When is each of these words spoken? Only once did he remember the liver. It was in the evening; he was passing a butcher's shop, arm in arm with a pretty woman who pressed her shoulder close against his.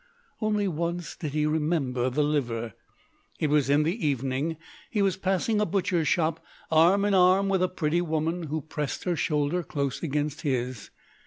Only 0.41 0.67
once 0.67 1.15
did 1.15 1.33
he 1.33 1.45
remember 1.45 2.09
the 2.09 2.23
liver. 2.23 2.73
It 3.39 3.51
was 3.51 3.69
in 3.69 3.83
the 3.83 4.03
evening; 4.03 4.57
he 4.89 5.03
was 5.03 5.15
passing 5.15 5.61
a 5.61 5.65
butcher's 5.67 6.07
shop, 6.07 6.43
arm 6.71 7.05
in 7.05 7.13
arm 7.13 7.49
with 7.49 7.61
a 7.61 7.69
pretty 7.69 8.01
woman 8.01 8.41
who 8.49 8.61
pressed 8.61 9.03
her 9.03 9.15
shoulder 9.15 9.61
close 9.61 10.01
against 10.01 10.41
his. 10.41 10.89